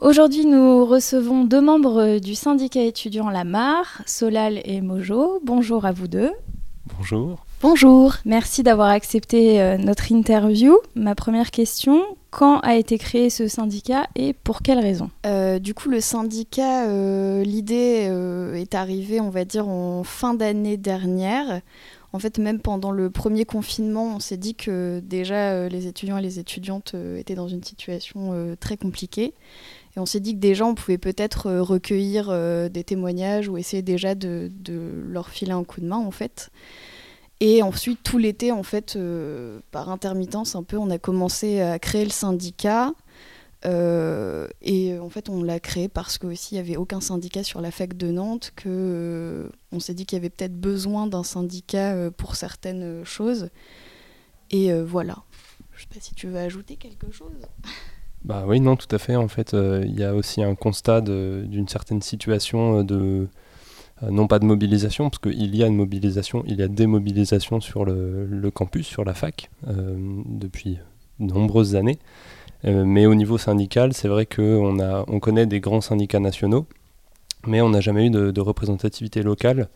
[0.00, 5.40] Aujourd'hui, nous recevons deux membres du syndicat étudiant Lamar, Solal et Mojo.
[5.44, 6.30] Bonjour à vous deux.
[6.96, 7.44] Bonjour.
[7.60, 10.78] Bonjour, merci d'avoir accepté euh, notre interview.
[10.94, 15.74] Ma première question, quand a été créé ce syndicat et pour quelles raisons euh, Du
[15.74, 18.10] coup, le syndicat, euh, l'idée
[18.58, 21.60] est arrivée, on va dire, en fin d'année dernière.
[22.14, 26.22] En fait, même pendant le premier confinement, on s'est dit que déjà les étudiants et
[26.22, 29.34] les étudiantes étaient dans une situation très compliquée.
[29.96, 32.28] Et on s'est dit que déjà, on pouvait peut-être recueillir
[32.70, 34.50] des témoignages ou essayer déjà de,
[35.08, 36.50] leur filer un coup de main, en fait.
[37.40, 41.78] Et ensuite, tout l'été, en fait, euh, par intermittence, un peu, on a commencé à
[41.78, 42.92] créer le syndicat.
[43.64, 47.62] Euh, et en fait, on l'a créé parce qu'aussi, il n'y avait aucun syndicat sur
[47.62, 51.24] la fac de Nantes, que euh, on s'est dit qu'il y avait peut-être besoin d'un
[51.24, 53.48] syndicat pour certaines choses.
[54.50, 55.16] Et voilà.
[55.72, 57.46] Je ne sais pas si tu veux ajouter quelque chose.
[58.24, 59.16] Bah oui, non, tout à fait.
[59.16, 63.28] En fait, il y a aussi un constat d'une certaine situation de
[64.02, 66.86] euh, non pas de mobilisation, parce qu'il y a une mobilisation, il y a des
[66.86, 69.96] mobilisations sur le, campus, sur la fac, euh,
[70.26, 70.78] depuis
[71.18, 71.98] de nombreuses années.
[72.64, 76.66] Euh, mais au niveau syndical, c'est vrai qu'on on connaît des grands syndicats nationaux,
[77.46, 79.68] mais on n'a jamais eu de, représentativité locale,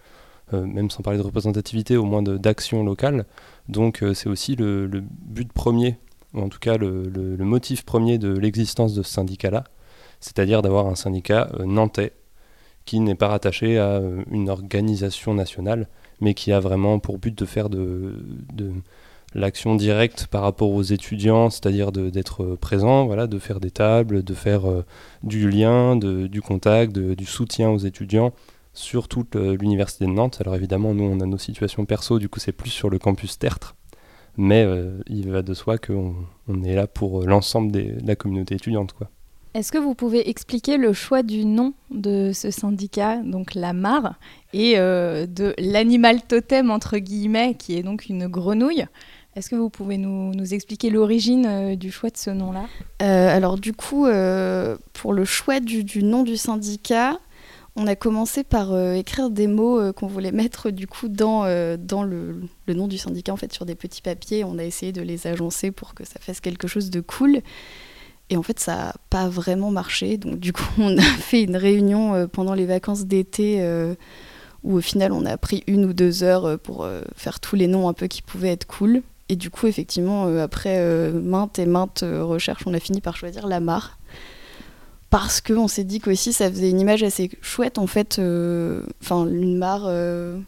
[0.53, 3.25] même sans parler de représentativité, au moins d'action locale.
[3.69, 5.97] Donc c'est aussi le, but premier,
[6.35, 9.65] en tout cas le, motif premier de l'existence de ce syndicat-là,
[10.21, 12.13] c'est-à-dire d'avoir un syndicat nantais
[12.85, 15.89] qui n'est pas rattaché à euh, une organisation nationale,
[16.21, 18.15] mais qui a vraiment pour but de faire de,
[19.35, 24.35] l'action directe par rapport aux étudiants, c'est-à-dire d'être présent, voilà, de faire des tables, de
[24.35, 24.85] faire euh,
[25.25, 28.33] du lien, du contact, du soutien aux étudiants
[28.75, 30.39] sur toute l'université de Nantes.
[30.41, 33.39] Alors évidemment, nous, on a nos situations perso, du coup, c'est plus sur le campus
[33.39, 33.75] tertre,
[34.37, 36.15] mais euh, il va de soi qu'on
[36.49, 39.11] on est là pour l'ensemble de la communauté étudiante, quoi.
[39.55, 44.19] Est-ce que vous pouvez expliquer le choix du nom de ce syndicat, donc la MAR,
[44.53, 48.85] et euh, de l'animal totem, entre guillemets, qui est donc une grenouille?
[49.37, 52.65] Est-ce que vous pouvez nous, expliquer l'origine euh, du choix de ce nom-là?
[53.03, 54.09] Euh, Alors du coup,
[54.93, 57.21] pour le choix du, nom du syndicat,
[57.77, 61.45] on a commencé par écrire des mots qu'on voulait mettre du coup dans,
[61.77, 64.45] dans le, nom du syndicat en fait sur des petits papiers.
[64.45, 67.43] On a essayé de les agencer pour que ça fasse quelque chose de cool.
[68.31, 70.17] Et en fait, ça n'a pas vraiment marché.
[70.17, 73.95] Donc, du coup, on a fait une réunion euh, pendant les vacances d'été euh,
[74.63, 76.87] où, au final, on a pris une ou deux heures euh, pour
[77.17, 79.03] faire tous les noms un peu qui pouvaient être cool.
[79.29, 83.59] Et du coup, effectivement, après maintes et maintes recherches, on a fini par choisir la
[83.59, 83.99] mare.
[85.15, 87.79] Parce qu'on s'est dit qu'aussi, ça faisait une image assez chouette.
[87.79, 88.15] En fait,
[89.01, 89.89] enfin, une mare,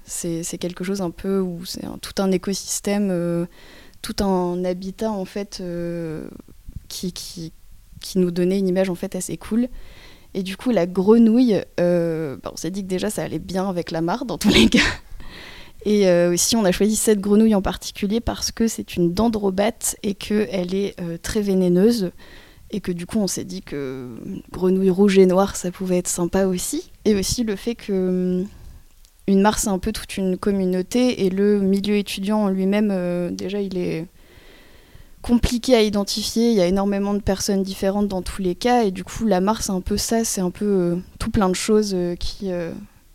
[0.04, 3.46] c'est quelque chose un peu où c'est tout un écosystème,
[4.02, 5.62] tout un habitat, en fait,
[6.88, 7.12] qui,
[8.00, 9.68] qui nous donnait une image en fait assez cool.
[10.34, 13.68] Et du coup, la grenouille, euh, bah, on s'est dit que déjà ça allait bien
[13.68, 14.78] avec la mare dans tous les cas.
[15.84, 19.96] Et euh, aussi, on a choisi cette grenouille en particulier parce que c'est une dendrobate
[20.02, 22.10] et qu'elle est euh, très vénéneuse.
[22.70, 24.08] Et que du coup, on s'est dit que
[24.52, 26.90] grenouille rouge et noire, ça pouvait être sympa aussi.
[27.04, 28.44] Et aussi le fait que
[29.28, 33.60] une mare, c'est un peu toute une communauté et le milieu étudiant en lui-même, déjà,
[33.60, 34.06] il est
[35.26, 36.50] compliqué à identifier.
[36.50, 38.84] Il y a énormément de personnes différentes dans tous les cas.
[38.84, 40.24] Et du coup, la Mars, c'est un peu ça.
[40.24, 42.70] C'est un peu euh, tout plein de choses euh, qui, euh,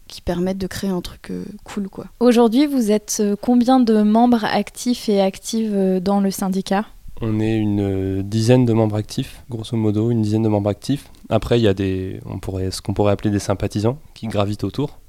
[0.07, 1.31] qui permettent de créer un truc
[1.63, 1.87] cool.
[1.89, 2.07] quoi.
[2.19, 6.85] Aujourd'hui, vous êtes combien de membres actifs et actives dans le syndicat?
[7.21, 11.09] On est une dizaine de membres actifs, grosso modo, une dizaine de membres actifs.
[11.29, 14.63] Après, il y a des, on pourrait, ce qu'on pourrait appeler des sympathisants qui gravitent
[14.63, 14.99] autour.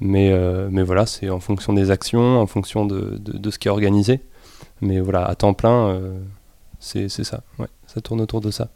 [0.00, 0.30] Mais,
[0.70, 4.20] mais voilà, c'est en fonction des actions, en fonction de, de, ce qui est organisé.
[4.80, 6.00] Mais voilà, à temps plein,
[6.78, 8.68] c'est ça, ouais, ça tourne autour de ça.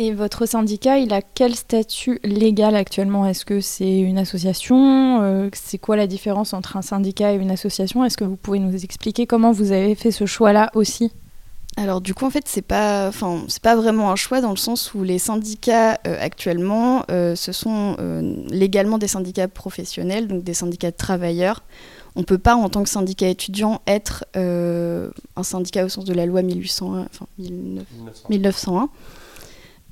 [0.00, 3.26] Et votre syndicat, il a quel statut légal actuellement?
[3.26, 5.22] Est-ce que c'est une association?
[5.22, 8.04] Euh, C'est quoi la différence entre un syndicat et une association?
[8.04, 11.10] Est-ce que vous pouvez nous expliquer comment vous avez fait ce choix-là aussi?
[11.78, 14.94] Alors du coup en fait c'est pas enfin pas vraiment un choix dans le sens
[14.94, 17.96] où les syndicats euh, actuellement euh, ce sont
[18.50, 21.62] légalement des syndicats professionnels donc des syndicats de travailleurs
[22.18, 26.12] on peut pas, en tant que syndicat étudiant, être euh, un syndicat au sens de
[26.12, 28.88] la loi 1801, enfin, 1901.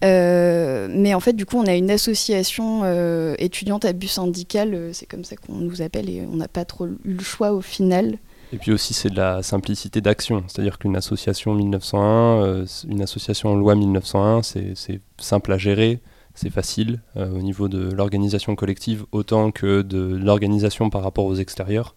[0.04, 4.90] Euh, mais en fait, du coup, on a une association euh, étudiante à but syndical,
[4.92, 7.60] c'est comme ça qu'on nous appelle, et on n'a pas trop eu le choix au
[7.60, 8.18] final.
[8.52, 10.44] Et puis aussi, c'est de la simplicité d'action.
[10.46, 16.00] C'est-à-dire qu'une association 1901, une association loi 1901, c'est simple à gérer
[16.36, 21.34] c'est facile euh, au niveau de l'organisation collective autant que de l'organisation par rapport aux
[21.34, 21.96] extérieurs.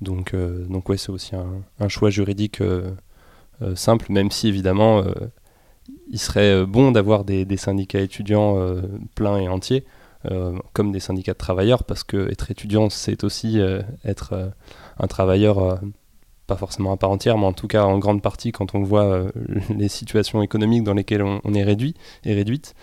[0.00, 2.90] Donc, euh, donc ouais, c'est aussi un, choix juridique euh,
[3.74, 5.04] simple, même si évidemment
[6.10, 8.56] il serait bon d'avoir des, des, syndicats étudiants
[9.14, 9.86] pleins et entiers,
[10.74, 13.58] comme des syndicats de travailleurs, parce que être étudiant, c'est aussi
[14.04, 14.52] être
[14.98, 15.80] un travailleur
[16.46, 19.04] pas forcément à part entière, mais en tout cas en grande partie quand on voit
[19.04, 19.30] euh,
[19.76, 21.94] les situations économiques dans lesquelles on, est réduit
[22.24, 22.74] et réduite.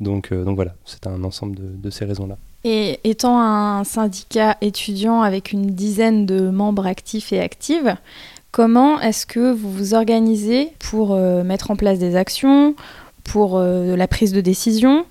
[0.00, 2.38] Donc, euh, donc voilà, c'est un ensemble de, ces raisons-là.
[2.64, 7.96] Et étant un syndicat étudiant avec une dizaine de membres actifs et actives,
[8.50, 12.74] comment est-ce que vous vous organisez pour euh, mettre en place des actions,
[13.24, 15.04] pour la prise de décision?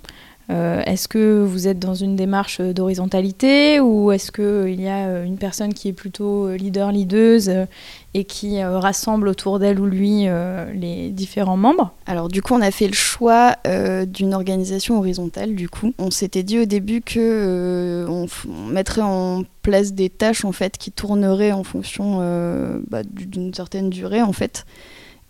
[0.50, 5.06] Euh, est-ce que vous êtes dans une démarche d'horizontalité ou est-ce qu'il euh, y a
[5.06, 7.52] euh, une personne qui est plutôt leader, leaduse
[8.16, 10.26] et qui rassemble autour d'elle ou lui
[10.74, 11.94] les différents membres?
[12.08, 13.56] Alors du coup, on a fait le choix
[14.08, 15.54] d'une organisation horizontale.
[15.54, 18.26] Du coup, on s'était dit au début que on,
[18.72, 22.18] mettrait en place des tâches en fait qui tourneraient en fonction
[22.90, 24.66] bah, d'une certaine durée en fait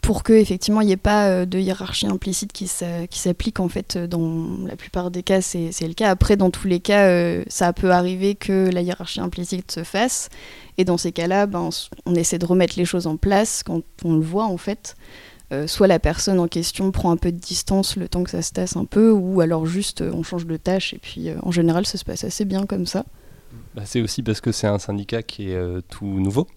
[0.02, 3.98] pour que effectivement il n'y ait pas euh, de hiérarchie implicite qui s'applique en fait
[3.98, 6.10] dans la plupart des cas c'est le cas.
[6.10, 10.30] Après dans tous les cas euh, ça peut arriver que la hiérarchie implicite se fasse.
[10.78, 11.70] Et dans ces cas-là ben,
[12.06, 14.96] on essaie de remettre les choses en place quand on le voit en fait.
[15.52, 18.44] Euh, soit la personne en question prend un peu de distance le temps que ça
[18.44, 21.88] se tasse un peu ou alors juste on change de tâche et puis en général
[21.88, 23.04] ça se passe assez bien comme ça.
[23.74, 26.48] Bah, c'est aussi parce que c'est un syndicat qui est tout nouveau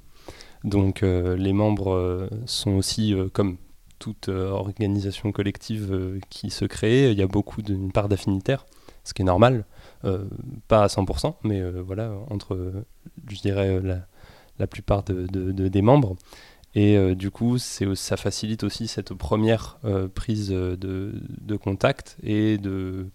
[0.64, 3.56] donc euh, les membres euh, sont aussi, euh, comme
[3.99, 8.67] toute organisation collective qui se crée, il y a beaucoup d'une part d'affinitaire,
[9.05, 9.64] ce qui est normal,
[10.67, 12.82] pas à 100%, mais voilà, entre,
[13.29, 13.81] je dirais,
[14.59, 16.17] la, plupart des membres.
[16.75, 19.79] Et du coup, ça facilite aussi cette première
[20.17, 23.06] prise de, contact et de,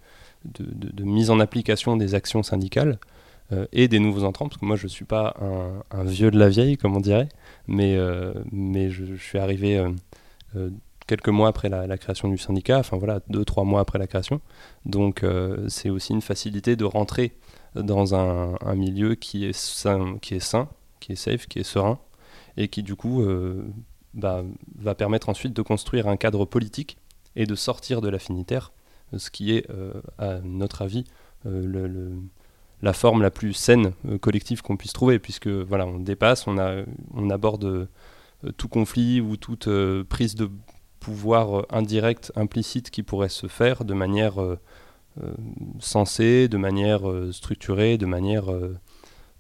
[0.46, 2.98] de, mise en application des actions syndicales.
[3.54, 5.36] Euh, et des nouveaux entrants, parce que moi je ne suis pas
[5.92, 7.30] un, vieux de la vieille, comme on dirait,
[7.68, 9.78] mais, euh, mais je, suis arrivé
[10.56, 10.70] euh,
[11.08, 14.42] quelques mois après la, création du syndicat, enfin voilà, deux, trois mois après la création.
[14.86, 15.24] Donc
[15.70, 17.34] c'est aussi une facilité de rentrer
[17.76, 22.00] dans un, milieu qui est, sain, qui est safe, qui est serein,
[22.58, 23.26] et qui du coup
[24.14, 24.44] bah,
[24.78, 26.98] va permettre ensuite de construire un cadre politique
[27.38, 28.74] et de sortir de l'affinitaire,
[29.16, 29.66] ce qui est,
[30.18, 31.06] à notre avis,
[31.46, 32.12] le
[32.82, 37.30] la forme la plus saine euh, collective qu'on puisse trouver, puisque voilà, on dépasse, on,
[37.30, 37.88] aborde euh,
[38.58, 40.50] tout conflit ou toute euh, prise de
[41.00, 44.34] pouvoir indirect, implicite qui pourrait se faire de manière
[45.80, 48.46] sensée, de manière structurée, de manière,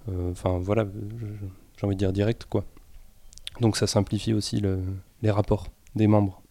[0.07, 0.85] enfin voilà,
[1.75, 2.63] j'ai envie de dire directe quoi.
[3.59, 4.61] Donc ça simplifie aussi
[5.23, 6.41] les rapports des membres.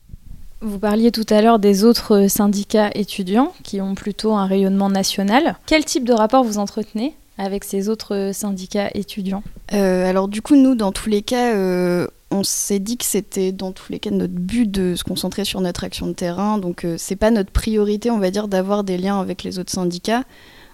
[0.63, 5.57] Vous parliez tout à l'heure des autres syndicats étudiants qui ont plutôt un rayonnement national.
[5.67, 9.43] Quel type de rapport vous entretenez avec ces autres syndicats étudiants
[9.75, 13.53] euh, Alors du coup, nous, dans tous les cas, euh, on s'est dit que c'était
[13.53, 16.57] dans tous les cas notre but de se concentrer sur notre action de terrain.
[16.57, 19.73] Donc euh, c'est pas notre priorité, on va dire, d'avoir des liens avec les autres
[19.73, 20.25] syndicats.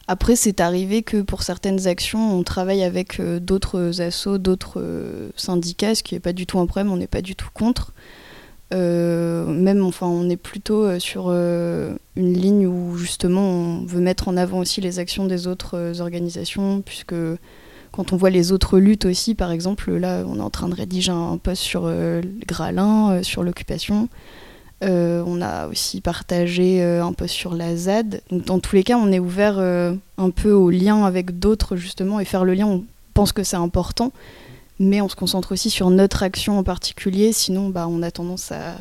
[0.06, 4.82] Après, c'est arrivé que pour certaines actions, on travaille avec d'autres assos, d'autres
[5.36, 7.92] syndicats, ce qui n'est pas du tout un problème, on n'est pas du tout contre.
[8.72, 14.00] Euh, même, enfin, on est plutôt euh, sur euh, une ligne où justement on veut
[14.00, 17.14] mettre en avant aussi les actions des autres organisations, puisque
[17.90, 20.74] quand on voit les autres luttes aussi, par exemple, là, on est en train de
[20.74, 24.08] rédiger un post sur le Gralin, sur l'occupation.
[24.80, 28.22] on a aussi partagé un post sur la ZAD.
[28.30, 32.18] Donc, dans tous les cas, on est ouvert un peu au lien avec d'autres, justement,
[32.18, 34.10] et faire le lien, on pense que c'est important
[34.82, 38.50] mais on se concentre aussi sur notre action en particulier, sinon bah, on a tendance
[38.50, 38.74] à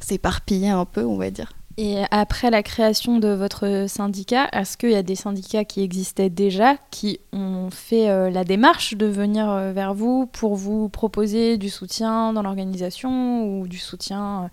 [0.00, 1.52] s'éparpiller un peu, on va dire.
[1.78, 6.30] Et après la création de votre syndicat, est-ce qu'il y a des syndicats qui existaient
[6.30, 11.58] déjà, qui ont fait euh, la démarche de venir euh, vers vous pour vous proposer
[11.58, 14.48] du soutien dans l'organisation ou du soutien euh,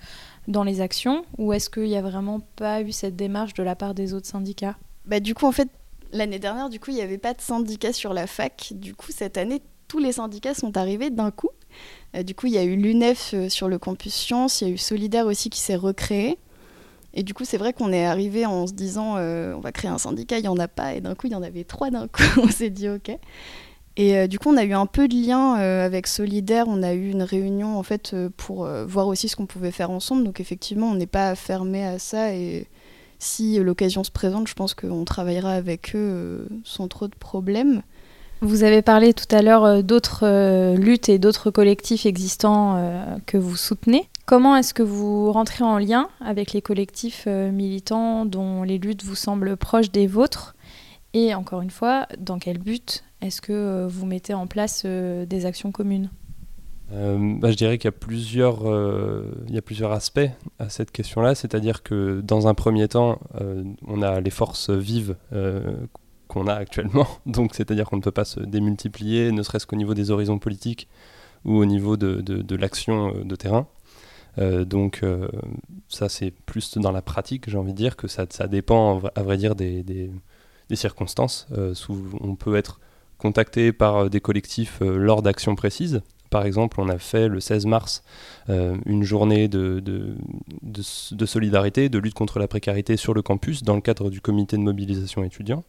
[0.50, 1.24] dans les actions?
[1.38, 4.28] Ou est-ce qu'il n'y a vraiment pas eu cette démarche de la part des autres
[4.28, 4.76] syndicats?
[5.06, 5.70] Bah, Du coup, en fait,
[6.12, 8.74] l'année dernière, du coup, il n'y avait pas de syndicat sur la fac.
[8.76, 9.62] Du coup, cette année,
[9.94, 11.52] tous les syndicats sont arrivés d'un coup.
[12.16, 14.72] Euh, du coup, il y a eu l'UNEF euh, sur le campus Sciences, il y
[14.72, 16.40] a eu Solidaire aussi qui s'est recréé.
[17.14, 19.92] Et du coup, c'est vrai qu'on est arrivé en se disant euh, on va créer
[19.92, 20.96] un syndicat, il n'y en a pas.
[20.96, 22.24] Et d'un coup, il y en avait trois d'un coup.
[22.42, 23.16] on s'est dit ok.
[23.98, 26.66] Et du coup, on a eu un peu de lien avec Solidaire.
[26.68, 30.24] On a eu une réunion en fait pour voir aussi ce qu'on pouvait faire ensemble.
[30.24, 32.34] Donc effectivement, on n'est pas fermé à ça.
[32.34, 32.66] Et
[33.20, 37.84] si l'occasion se présente, je pense qu'on travaillera avec eux sans trop de problèmes.
[38.44, 43.16] Vous avez parlé tout à l'heure euh, d'autres euh, luttes et d'autres collectifs existants euh,
[43.26, 44.10] que vous soutenez.
[44.26, 49.16] Comment est-ce que vous rentrez en lien avec les collectifs militants dont les luttes vous
[49.16, 50.56] semblent proches des vôtres?
[51.14, 55.72] Et encore une fois, dans quel but est-ce que vous mettez en place des actions
[55.72, 56.10] communes?
[56.90, 58.62] Bah, je dirais qu'il y, a plusieurs,
[59.48, 63.20] il y a plusieurs aspects à cette question-là, c'est-à-dire que dans un premier temps,
[63.86, 65.18] on a les forces vives
[66.34, 69.94] qu'on a actuellement, donc c'est-à-dire qu'on ne peut pas se démultiplier, ne serait-ce qu'au niveau
[69.94, 70.88] des horizons politiques
[71.46, 73.68] ou au niveau de, l'action de terrain.
[74.38, 75.02] donc
[75.90, 79.36] ça c'est plus dans la pratique, j'ai envie de dire que ça, dépend à vrai
[79.38, 80.10] dire des,
[80.74, 81.48] circonstances.
[82.22, 82.80] on peut être
[83.24, 86.02] contacté par euh, des collectifs euh, lors d'actions précises.
[86.30, 88.04] Par exemple, on a fait le 16 mars
[88.50, 89.84] euh, une journée de,
[91.26, 94.62] solidarité, de lutte contre la précarité sur le campus dans le cadre du comité de
[94.62, 95.64] mobilisation étudiant.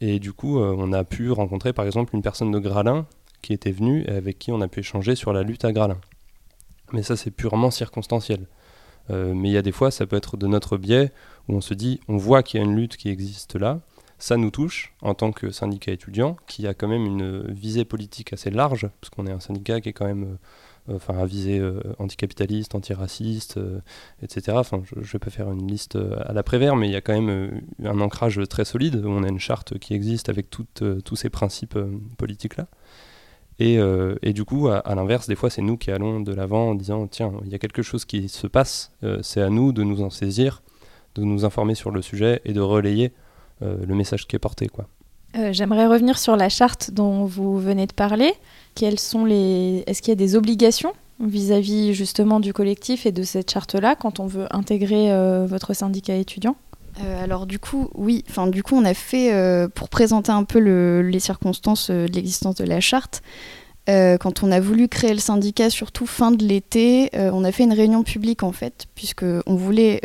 [0.00, 3.06] Et du coup, on a pu rencontrer par exemple une personne de Gralin
[3.40, 5.98] qui était venue et avec qui on a pu échanger sur la lutte à Gralin.
[6.92, 8.46] Mais ça, c'est purement circonstanciel.
[9.10, 11.12] mais il y a des fois, ça peut être de notre biais
[11.48, 13.80] où on se dit, on voit qu'il y a une lutte qui existe là,
[14.18, 18.32] ça nous touche en tant que syndicat étudiant, qui a quand même une visée politique
[18.32, 20.38] assez large, parce qu'on est un syndicat qui est quand même
[20.88, 23.80] euh, enfin, à visée euh, anticapitaliste, antiraciste, euh,
[24.22, 24.56] etc.
[24.58, 27.60] Enfin, je vais pas faire une liste à l'après-vert, mais il y a quand même
[27.84, 31.78] un ancrage très solide, on a une charte qui existe avec toutes, tous ces principes
[32.16, 32.66] politiques-là.
[33.60, 33.80] Et,
[34.22, 37.08] et, du coup, à, l'inverse, des fois, c'est nous qui allons de l'avant en disant,
[37.08, 40.10] tiens, il y a quelque chose qui se passe, c'est à nous de nous en
[40.10, 40.62] saisir,
[41.16, 43.12] de nous informer sur le sujet et de relayer
[43.60, 44.68] le message qui est porté.
[44.68, 44.86] Quoi.
[45.36, 48.32] Euh, j'aimerais revenir sur la charte dont vous venez de parler.
[48.74, 49.84] Quelles sont les...
[49.86, 54.20] Est-ce qu'il y a des obligations vis-à-vis justement du collectif et de cette charte-là quand
[54.20, 56.56] on veut intégrer euh, votre syndicat étudiant?
[57.22, 59.32] Alors du coup, oui, enfin du coup on a fait,
[59.72, 63.22] pour présenter un peu les circonstances de l'existence de la charte,
[63.86, 67.72] quand on a voulu créer le syndicat, surtout fin de l'été, on a fait une
[67.72, 70.00] réunion publique en fait, puisque on voulait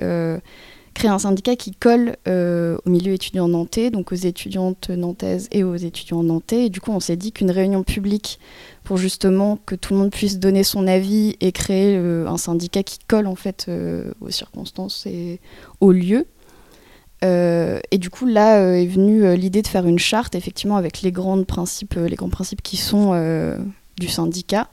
[0.94, 5.64] créer un syndicat qui colle euh, au milieu étudiant nantais, donc aux étudiantes nantaises et
[5.64, 6.66] aux étudiants nantais.
[6.66, 8.40] Et du coup, on s'est dit qu'une réunion publique
[8.84, 12.84] pour justement que tout le monde puisse donner son avis et créer euh, un syndicat
[12.84, 15.40] qui colle en fait euh, aux circonstances et
[15.80, 16.26] aux lieux.
[17.22, 21.44] et du coup, là est venue l'idée de faire une charte, effectivement, avec les grands
[21.44, 23.14] principes, les grands principes qui sont
[23.98, 24.68] du syndicat.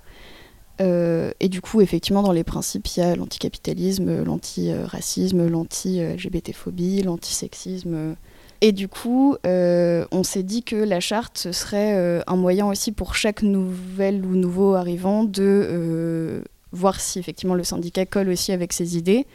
[0.80, 8.16] Euh, et du coup, effectivement, dans les principes, il y a l'anticapitalisme, l'anti-racisme, l'anti-LGBT-phobie, l'antisexisme.
[8.62, 12.66] Et du coup, euh, on s'est dit que la charte, ce serait euh, un moyen
[12.66, 18.52] aussi pour chaque nouvel ou nouveau arrivant de voir si effectivement le syndicat colle aussi
[18.52, 19.26] avec ses idées,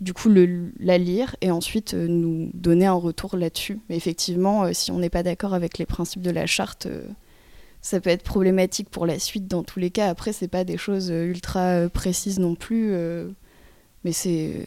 [0.00, 0.28] du coup
[0.80, 3.78] la lire et ensuite nous donner un retour là-dessus.
[3.88, 6.88] Mais effectivement, si on n'est pas d'accord avec les principes de la charte,
[7.84, 10.08] ça peut être problématique pour la suite dans tous les cas.
[10.08, 13.28] Après, c'est pas des choses euh, ultra euh, précises non plus, euh,
[14.04, 14.64] mais c'est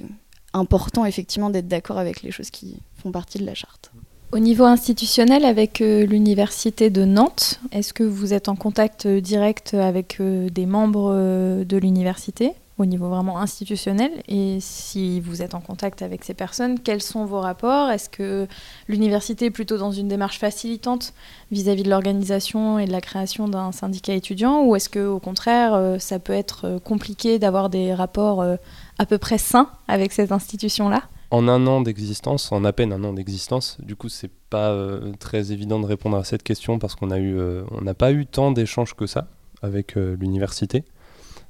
[0.54, 3.92] important effectivement d'être d'accord avec les choses qui font partie de la charte.
[4.32, 10.22] Au niveau institutionnel, avec l'université de Nantes, est-ce que vous êtes en contact direct avec
[10.22, 12.52] des membres de l'université?
[12.78, 14.12] Au niveau vraiment institutionnel.
[14.28, 17.90] Et si vous êtes en contact avec ces personnes, quels sont vos rapports?
[17.90, 18.48] Est-ce que
[18.88, 21.14] l'université est plutôt dans une démarche facilitante
[21.52, 24.64] vis-à-vis de l'organisation et de la création d'un syndicat étudiant?
[24.64, 28.58] Ou est-ce que au contraire, euh, ça peut être euh, compliqué d'avoir des rapports euh,
[29.00, 33.04] à peu près sains avec cette institution-là en un an d'existence, en à peine un
[33.04, 34.74] an d'existence, du coup, c'est pas
[35.20, 37.38] très évident de répondre à cette question parce qu'on a eu,
[37.70, 39.28] on n'a pas eu tant d'échanges que ça
[39.62, 40.86] avec l'université.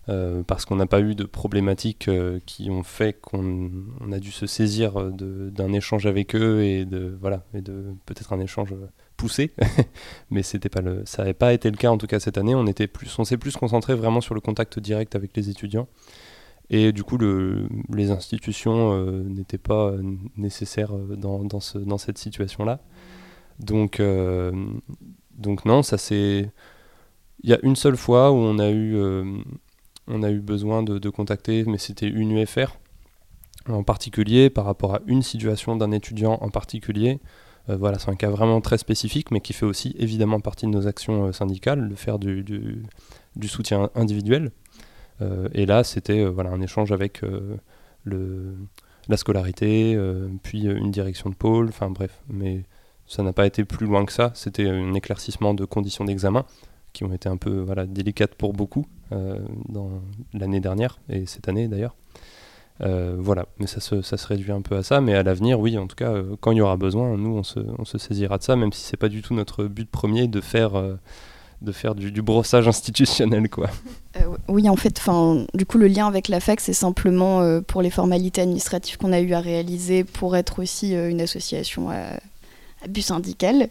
[0.09, 3.69] Euh, parce qu'on n'a pas eu de problématiques euh, qui ont fait qu'on
[4.13, 8.39] a dû se saisir d'un échange avec eux et de voilà et de peut-être un
[8.39, 8.73] échange
[9.17, 9.51] poussé.
[10.31, 12.55] Mais c'était pas le ça n'avait pas été le cas en tout cas cette année.
[12.55, 15.89] On était plus on s'est plus concentré vraiment sur le contact direct avec les étudiants.
[16.69, 19.93] Et du coup le, les institutions euh, n'étaient pas
[20.37, 22.79] nécessaires dans, dans, ce, dans cette situation là
[23.59, 24.01] donc
[25.37, 26.51] donc non ça c'est
[27.43, 28.95] il y a une seule fois où on a eu
[30.07, 32.77] on a eu besoin de, contacter, mais c'était une UFR
[33.69, 37.19] en particulier par rapport à une situation d'un étudiant en particulier.
[37.69, 40.71] Euh, voilà, c'est un cas vraiment très spécifique, mais qui fait aussi évidemment partie de
[40.71, 44.51] nos actions euh, syndicales, de faire du, du, soutien individuel.
[45.21, 47.21] Euh, et là, c'était voilà, un échange avec
[48.05, 49.97] la scolarité,
[50.43, 52.21] puis une direction de pôle, enfin bref.
[52.29, 52.63] Mais
[53.05, 56.45] ça n'a pas été plus loin que ça, c'était un éclaircissement de conditions d'examen
[56.93, 59.89] qui ont été un peu voilà, délicates pour beaucoup dans
[60.33, 61.95] l'année dernière et cette année d'ailleurs.
[62.81, 65.87] Euh, voilà, mais ça se, réduit un peu à ça, mais à l'avenir, oui, en
[65.87, 68.71] tout cas, euh, quand il y aura besoin, nous, on se, saisira de ça, même
[68.71, 70.73] si c'est pas du tout notre but premier de faire,
[71.95, 73.69] du, brossage institutionnel, quoi.
[74.47, 75.01] oui, en fait,
[75.55, 79.21] du coup, le lien avec la fac, c'est simplement pour les formalités administratives qu'on a
[79.21, 82.19] eu à réaliser pour être aussi une association à
[82.87, 83.69] but syndical.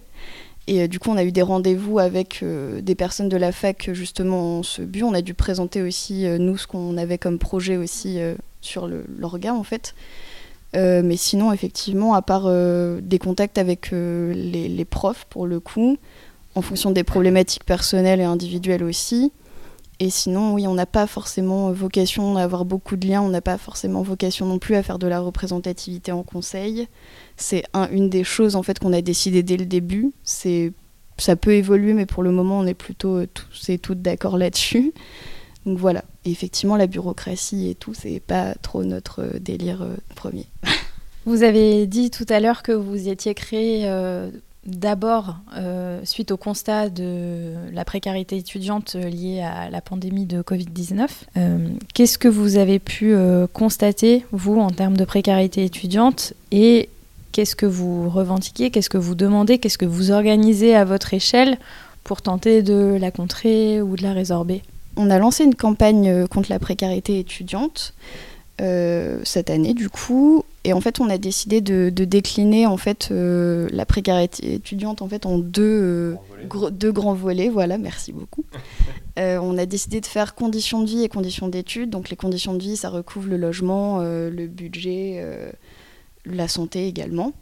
[0.66, 4.58] Et du coup, on a eu des rendez-vous avec des personnes de la fac justement
[4.58, 5.04] en ce but.
[5.04, 8.18] On a dû présenter aussi, nous, ce qu'on avait comme projet aussi
[8.62, 9.94] sur l'orga, en fait.
[10.74, 12.50] mais sinon, effectivement, à part
[13.00, 15.98] des contacts avec les, profs, pour le coup,
[16.56, 19.30] en fonction des problématiques personnelles et individuelles aussi,
[19.98, 23.40] et sinon, oui, on n'a pas forcément vocation à avoir beaucoup de liens, on n'a
[23.40, 26.86] pas forcément vocation non plus à faire de la représentativité en conseil.
[27.36, 30.12] C'est une des choses en fait qu'on a décidé dès le début.
[30.22, 30.72] C'est
[31.18, 34.36] ça peut évoluer, mais pour le moment, on est plutôt euh, tous et toutes d'accord
[34.36, 34.92] là-dessus.
[35.64, 36.04] Donc voilà.
[36.26, 40.46] Effectivement, la bureaucratie et tout, c'est pas trop notre euh, délire euh, premier.
[41.24, 43.88] Vous avez dit tout à l'heure que vous étiez créé
[44.66, 51.06] D'abord, euh, suite au constat de la précarité étudiante liée à la pandémie de Covid-19,
[51.36, 56.88] euh, qu'est-ce que vous avez pu euh, constater, vous, en termes de précarité étudiante et
[57.30, 61.58] qu'est-ce que vous revendiquez, qu'est-ce que vous demandez, qu'est-ce que vous organisez à votre échelle
[62.02, 64.62] pour tenter de la contrer ou de la résorber?
[64.96, 67.94] On a lancé une campagne contre la précarité étudiante.
[68.58, 73.68] cette année du coup et en fait, on a décidé de, décliner en fait euh,
[73.70, 77.48] la précarité étudiante en fait en deux, euh, deux grands volets.
[77.48, 78.44] Voilà, merci beaucoup.
[79.18, 81.88] Euh, on a décidé de faire conditions de vie et conditions d'études.
[81.88, 85.24] Donc les conditions de vie, ça recouvre le logement, le budget,
[86.26, 87.32] la santé également.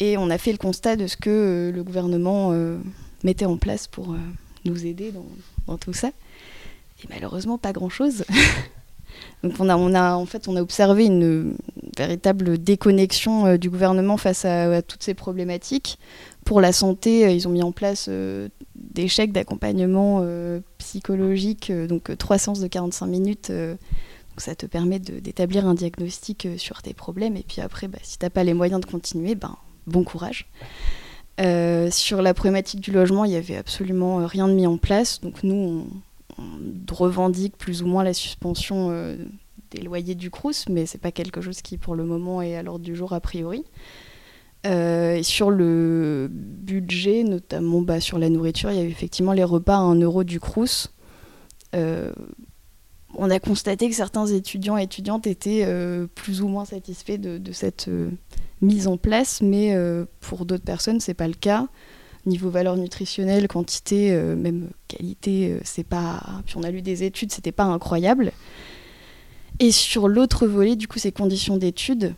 [0.00, 2.52] Et on a fait le constat de ce que le gouvernement
[3.22, 4.16] mettait en place pour
[4.64, 5.24] nous aider dans,
[5.68, 6.08] dans tout ça.
[6.08, 8.24] Et malheureusement, pas grand-chose.
[9.42, 11.56] Donc on a, en fait, on a observé une
[11.96, 15.98] véritable déconnexion euh, du gouvernement face à, toutes ces problématiques.
[16.44, 20.24] Pour la santé, euh, ils ont mis en place euh, des chèques d'accompagnement
[20.78, 23.50] psychologique, donc trois séances de 45 minutes.
[23.50, 27.36] donc ça te permet d'établir un diagnostic sur tes problèmes.
[27.36, 30.46] Et puis après, bah, si tu n'as pas les moyens de continuer, ben, bon courage.
[31.90, 35.20] sur la problématique du logement, il n'y avait absolument rien de mis en place.
[35.20, 35.86] Donc nous, on,
[36.90, 39.16] revendique plus ou moins la suspension euh,
[39.70, 42.62] des loyers du Crous, mais c'est pas quelque chose qui pour le moment est à
[42.62, 43.64] l'ordre du jour a priori.
[44.66, 49.76] Euh, sur le budget, notamment bah, sur la nourriture, il y a effectivement les repas
[49.76, 50.92] à 1 euro du Crous.
[51.74, 52.12] Euh,
[53.14, 55.66] on a constaté que certains étudiants et étudiantes étaient
[56.14, 57.88] plus ou moins satisfaits de, de cette
[58.60, 59.74] mise en place, mais
[60.20, 61.68] pour d'autres personnes, c'est pas le cas
[62.28, 66.22] niveau valeur nutritionnelle, quantité, euh, même qualité, euh, c'est pas.
[66.46, 68.32] Puis on a lu des études, c'était pas incroyable.
[69.58, 72.14] Et sur l'autre volet, du coup, c'est conditions d'études,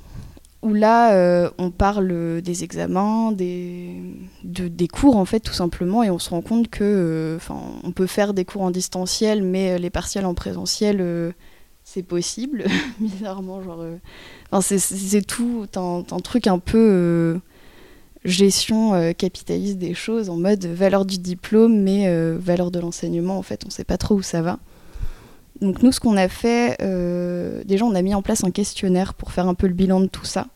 [0.61, 3.97] où là, euh, on parle des examens, des,
[4.45, 8.07] des cours, en fait, tout simplement, et on se rend compte que, enfin, on peut
[8.07, 11.33] faire des cours en distanciel, mais les partiels en présentiel,
[11.83, 12.67] c'est possible,
[13.01, 13.85] bizarrement, genre.
[14.61, 17.41] c'est tout un, truc un peu
[18.25, 23.39] gestion euh, capitaliste des choses en mode valeur du diplôme mais euh, valeur de l'enseignement
[23.39, 24.59] en fait on sait pas trop où ça va.
[25.61, 29.15] Donc nous ce qu'on a fait euh, déjà on a mis en place un questionnaire
[29.15, 30.49] pour faire un peu le bilan de tout ça.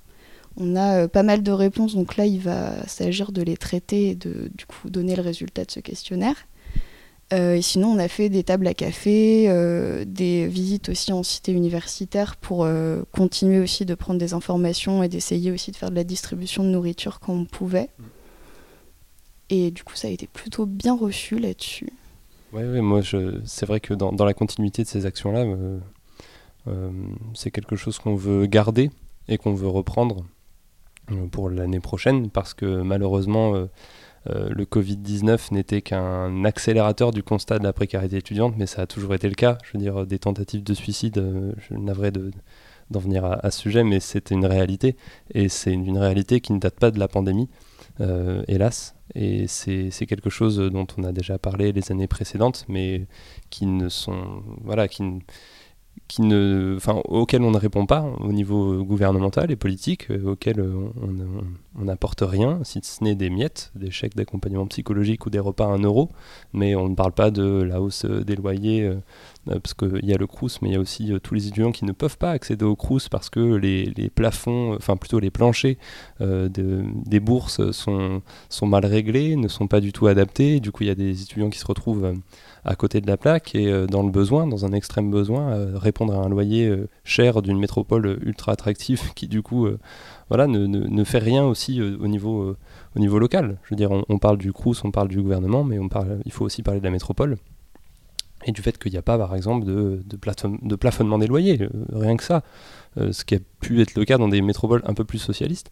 [0.56, 4.14] On a pas mal de réponses donc là il va s'agir de les traiter et
[4.14, 6.36] de du coup donner le résultat de ce questionnaire
[7.30, 11.52] et sinon, on a fait des tables à café, euh, des visites aussi en cité
[11.52, 15.94] universitaire pour euh, continuer aussi de prendre des informations et d'essayer aussi de faire de
[15.94, 17.88] la distribution de nourriture quand on pouvait.
[17.98, 18.02] Mm.
[19.50, 21.92] Et du coup, ça a été plutôt bien reçu là-dessus.
[22.52, 23.00] Oui, ouais, moi,
[23.44, 25.44] c'est vrai que dans, dans, la continuité de ces actions-là,
[27.34, 28.90] c'est quelque chose qu'on veut garder
[29.28, 30.24] et qu'on veut reprendre
[31.30, 33.68] pour l'année prochaine parce que malheureusement
[34.30, 38.86] euh, le Covid-19 n'était qu'un accélérateur du constat de la précarité étudiante, mais ça a
[38.86, 39.58] toujours été le cas.
[39.64, 43.84] Je veux dire, des tentatives de suicide, euh, je n'avrais d'en venir à, ce sujet,
[43.84, 44.96] mais c'était une réalité.
[45.32, 47.48] Et c'est une, réalité qui ne date pas de la pandémie,
[48.00, 48.94] euh, hélas.
[49.14, 53.06] Et c'est quelque chose dont on a déjà parlé les années précédentes, mais
[53.50, 54.42] qui ne sont.
[54.62, 55.02] Voilà, qui
[56.08, 62.60] qui on ne répond pas au niveau gouvernemental et politique, euh, auquel on n'apporte rien,
[62.62, 66.10] si ce n'est des miettes, des chèques d'accompagnement psychologique ou des repas à 1 euro,
[66.52, 69.00] mais on ne parle pas de la hausse des loyers, euh, euh,
[69.46, 71.84] parce qu'il y a le Crous, mais il y a aussi tous les étudiants qui
[71.84, 75.76] ne peuvent pas accéder au Crous parce que les, plafonds, enfin plutôt les planchers
[76.20, 78.22] de, des bourses sont,
[78.62, 81.50] mal réglés, ne sont pas du tout adaptés, du coup il y a des étudiants
[81.50, 82.14] qui se retrouvent
[82.64, 85.78] à côté de la plaque et euh, dans le besoin, dans un extrême besoin, euh,
[85.78, 89.68] répondre à un loyer euh, cher d'une métropole ultra attractive qui du coup
[90.28, 92.56] voilà, ne, fait rien aussi au, niveau,
[92.96, 93.58] au niveau local.
[93.64, 96.32] Je veux dire, on, parle du CRUS, on parle du gouvernement, mais on parle, il
[96.32, 97.36] faut aussi parler de la métropole.
[98.44, 101.68] Et du fait qu'il n'y a pas, par exemple, de, de, plafonnement des loyers, euh,
[101.92, 102.42] rien que ça,
[102.98, 105.70] euh, ce qui a pu être le cas dans des métropoles un peu plus socialistes.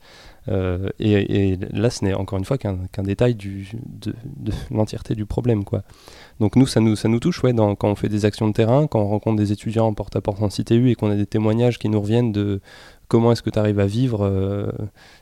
[0.49, 4.13] Euh, et, là, ce n'est encore une fois qu'un détail de,
[4.71, 5.65] l'entièreté du problème.
[5.65, 5.83] Quoi.
[6.41, 8.87] Donc nous ça, nous, ça nous touche ouais, quand on fait des actions de terrain,
[8.87, 11.89] quand on rencontre des étudiants en porte-à-porte en CTU et qu'on a des témoignages qui
[11.89, 12.61] nous reviennent de
[13.09, 14.73] comment est-ce que tu arrives à vivre,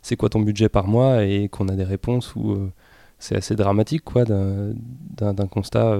[0.03, 2.71] c'est quoi ton budget par mois, et qu'on a des réponses où
[3.19, 5.99] c'est assez dramatique d'un constat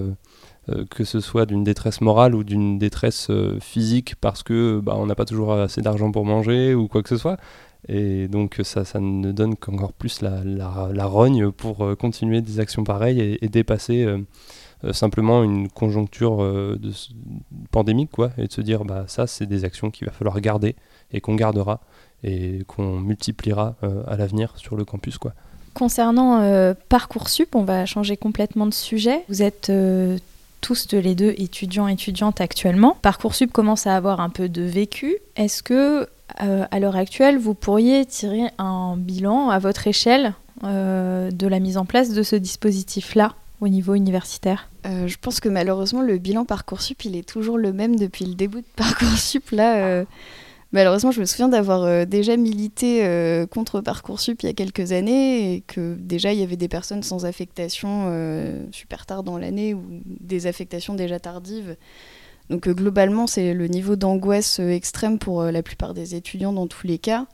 [0.91, 5.07] que ce soit d'une détresse morale ou d'une détresse euh, physique parce que bah, on
[5.07, 7.37] n'a pas toujours assez d'argent pour manger ou quoi que ce soit.
[7.89, 12.61] Et donc ça, ça ne donne qu'encore plus la, la, rogne pour euh, continuer des
[12.61, 14.07] actions pareilles et, dépasser
[14.93, 16.91] simplement une conjoncture de,
[17.71, 20.75] pandémique quoi, et de se dire bah, ça c'est des actions qu'il va falloir garder
[21.13, 21.81] et qu'on gardera
[22.23, 25.19] et qu'on multipliera à l'avenir sur le campus.
[25.19, 25.33] quoi.
[25.75, 29.25] Concernant Parcoursup, on va changer complètement de sujet.
[29.29, 29.71] Vous êtes
[30.61, 32.97] tous les deux étudiants étudiantes actuellement.
[33.03, 35.17] Parcoursup commence à avoir un peu de vécu.
[35.37, 36.09] Est-ce que
[36.43, 41.59] euh, à l'heure actuelle, vous pourriez tirer un bilan à votre échelle euh, de la
[41.59, 44.69] mise en place de ce dispositif-là au niveau universitaire?
[44.87, 48.35] Euh, Je pense que malheureusement, le bilan Parcoursup, il est toujours le même depuis le
[48.35, 49.51] début de Parcoursup.
[49.51, 50.05] Là,
[50.73, 54.93] Malheureusement, je me souviens d'avoir euh, déjà milité euh, contre Parcoursup il y a quelques
[54.93, 59.37] années et que déjà il y avait des personnes sans affectation euh, super tard dans
[59.37, 61.77] l'année ou des affectations déjà tardives.
[62.51, 66.99] Donc globalement, c'est le niveau d'angoisse extrême pour la plupart des étudiants dans tous les
[66.99, 67.27] cas.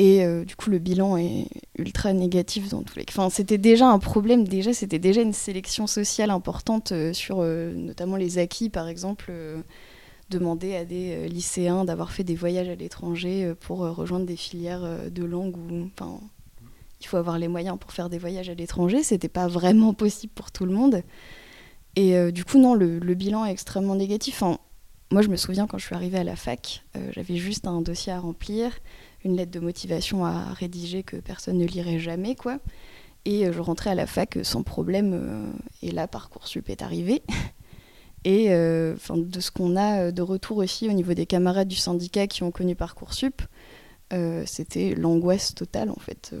[0.00, 3.14] Et du coup, le bilan est ultra négatif dans tous les cas.
[3.16, 8.38] Enfin, c'était déjà un problème, déjà, c'était déjà une sélection sociale importante sur notamment les
[8.38, 9.32] acquis, par exemple
[10.30, 14.26] demander à des euh, lycéens d'avoir fait des voyages à l'étranger euh, pour euh, rejoindre
[14.26, 15.56] des filières de langue
[15.92, 16.20] enfin,
[17.00, 19.02] il faut avoir les moyens pour faire des voyages à l'étranger.
[19.02, 21.02] C'était pas vraiment possible pour tout le monde.
[21.96, 24.42] Et du coup, non, le, bilan est extrêmement négatif.
[25.10, 28.12] moi, je me souviens quand je suis arrivée à la fac, j'avais juste un dossier
[28.12, 28.78] à remplir,
[29.24, 32.58] une lettre de motivation à rédiger que personne ne lirait jamais, quoi.
[33.24, 35.52] Et je rentrais à la fac sans problème.
[35.82, 37.22] et là, Parcoursup est arrivé.
[38.24, 41.76] Et euh, de ce qu'on a euh, de retour aussi au niveau des camarades du
[41.76, 43.42] syndicat qui ont connu Parcoursup,
[44.12, 46.34] euh, c'était l'angoisse totale en fait.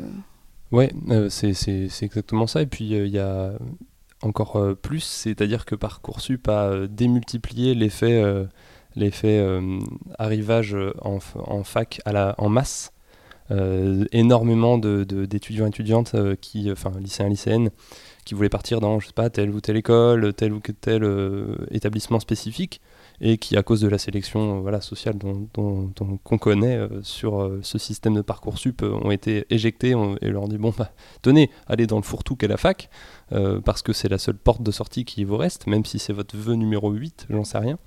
[0.72, 0.92] Ouais,
[1.30, 2.62] c'est exactement ça.
[2.62, 3.52] Et puis il y a
[4.22, 8.22] encore plus, c'est-à-dire que Parcoursup a démultiplié l'effet
[8.96, 9.42] l'effet
[10.18, 11.20] arrivage en,
[11.62, 12.92] fac à la, en masse.
[14.12, 17.70] énormément d'étudiants et étudiantes qui, enfin lycéens lycéennes
[18.28, 21.56] qui voulaient partir dans, je sais pas, telle ou telle école, tel ou tel euh,
[21.70, 22.82] établissement spécifique,
[23.22, 25.48] et qui, à cause de la sélection euh, voilà, sociale dont,
[26.22, 30.58] qu'on connaît euh, sur ce système de parcours sup, ont été éjectés et leur dit
[30.58, 32.90] bon, bah, tenez, allez dans le fourre-tout qu'est la fac,
[33.64, 36.36] parce que c'est la seule porte de sortie qui vous reste, même si c'est votre
[36.36, 37.78] vœu numéro 8, j'en sais rien.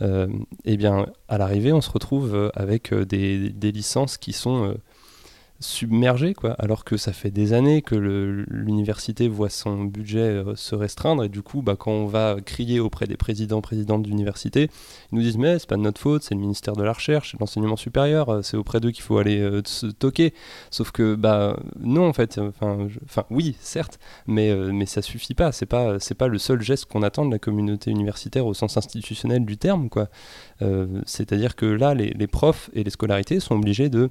[0.00, 0.26] et
[0.64, 4.74] eh bien, à l'arrivée, on se retrouve avec des licences qui sont
[5.60, 7.94] submergé, quoi, alors que ça fait des années que
[8.48, 12.78] l'université voit son budget euh, se restreindre, et du coup, bah, quand on va crier
[12.78, 14.70] auprès des présidents, présidentes d'université,
[15.12, 17.36] ils nous disent mais c'est pas de notre faute, c'est le ministère de la Recherche,
[17.40, 20.34] l'enseignement supérieur, euh, c'est auprès d'eux qu'il faut aller euh, se toquer.
[20.70, 22.88] Sauf que bah non en fait, enfin,
[23.30, 25.52] oui certes, mais mais ça suffit pas.
[25.52, 29.44] C'est pas pas le seul geste qu'on attend de la communauté universitaire au sens institutionnel
[29.44, 30.08] du terme, quoi.
[31.04, 34.08] C'est-à-dire que là, les profs et les scolarités sont obligés de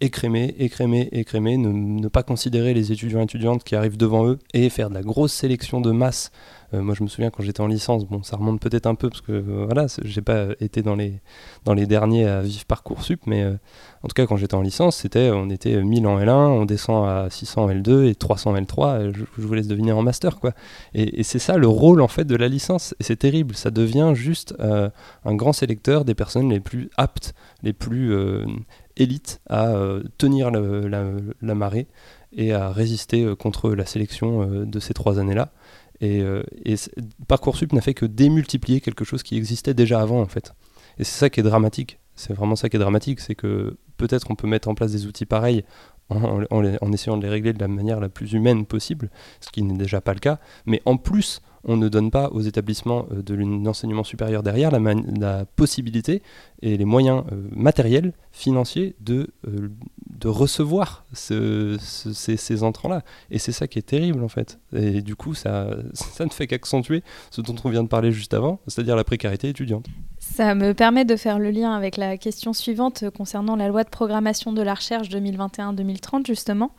[0.00, 4.70] écrémer, écrémer, écrémer, ne, pas considérer les étudiants et étudiantes qui arrivent devant eux et
[4.70, 6.32] faire de la grosse sélection de masse.
[6.72, 9.08] Euh, moi, je me souviens quand j'étais en licence, bon, ça remonte peut-être un peu
[9.10, 11.20] parce que euh, voilà, j'ai pas été dans les,
[11.64, 13.54] dans les derniers à vivre Parcoursup, mais euh,
[14.02, 17.08] en tout cas, quand j'étais en licence, c'était on était 1000 en L1, on descend
[17.08, 20.38] à 600 en L2 et 300 en L3, je, je, vous laisse deviner en master,
[20.38, 20.52] quoi.
[20.94, 24.12] Et c'est ça le rôle en fait de la licence, et c'est terrible, ça devient
[24.14, 28.14] juste un grand sélecteur des personnes les plus aptes, les plus
[29.00, 31.88] élite à euh, tenir la, marée
[32.32, 35.52] et à résister euh, contre la sélection euh, de ces trois années-là.
[36.02, 36.24] Et,
[37.28, 40.54] Parcoursup n'a fait que démultiplier quelque chose qui existait déjà avant en fait.
[40.98, 41.98] Et c'est ça qui est dramatique.
[42.14, 45.06] C'est vraiment ça qui est dramatique, c'est que peut-être on peut mettre en place des
[45.06, 45.62] outils pareils
[46.08, 49.10] en, essayant de les régler de la manière la plus humaine possible,
[49.40, 50.38] ce qui n'est déjà pas le cas.
[50.64, 55.44] Mais en plus, on ne donne pas aux établissements euh, de l'enseignement supérieur derrière la,
[55.56, 56.22] possibilité
[56.62, 59.70] et les moyens euh, matériels, financiers de, euh,
[60.08, 63.02] de recevoir ces, entrants-là.
[63.30, 64.58] Et c'est ça qui est terrible en fait.
[64.74, 68.34] Et du coup, ça, ça ne fait qu'accentuer ce dont on vient de parler juste
[68.34, 69.86] avant, c'est-à-dire la précarité étudiante.
[70.40, 73.90] Ça me permet de faire le lien avec la question suivante concernant la loi de
[73.90, 76.70] programmation de la recherche 2021-2030 justement.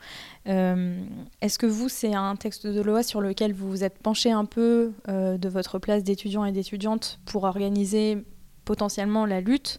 [0.46, 4.46] Est-ce que vous, c'est un texte de loi sur lequel vous vous êtes penché un
[4.46, 8.24] peu de votre place d'étudiant et d'étudiante pour organiser
[8.64, 9.78] potentiellement la lutte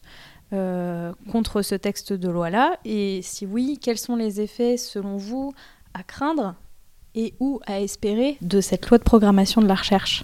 [1.30, 2.78] contre ce texte de loi-là?
[2.86, 5.54] Et si oui, quels sont les effets, selon vous,
[5.94, 6.56] à craindre
[7.16, 10.24] et ou à espérer de cette loi de programmation de la recherche?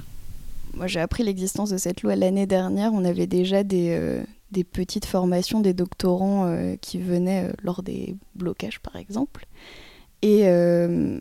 [0.73, 2.93] Moi, j'ai appris l'existence de cette loi l'année dernière.
[2.93, 4.23] On avait déjà des, euh,
[4.71, 9.45] petites formations des doctorants euh, qui venaient euh, lors des blocages, par exemple.
[10.21, 10.41] Et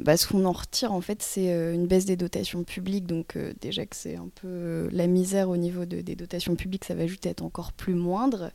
[0.05, 3.07] bah, ce qu'on en retire, en fait, c'est une baisse des dotations publiques.
[3.07, 6.97] Donc, déjà que c'est un peu la misère au niveau de, des dotations publiques, ça
[6.97, 8.51] va juste être encore plus moindre.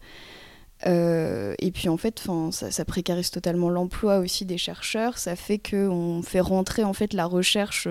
[0.85, 5.17] Et puis en fait, ça, précarise totalement l'emploi aussi des chercheurs.
[5.17, 7.87] Ça fait qu'on fait rentrer en fait la recherche